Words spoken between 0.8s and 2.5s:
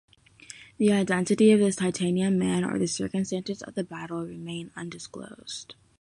identity of this Titanium